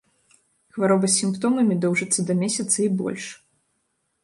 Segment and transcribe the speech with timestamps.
[0.77, 3.31] Хвароба з сімптомамі доўжыцца да месяца і больш.